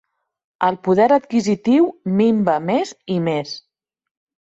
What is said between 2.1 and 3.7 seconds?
minva més i més.